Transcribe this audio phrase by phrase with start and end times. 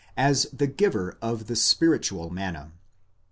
[0.17, 2.71] as the giver of the spiritual manna.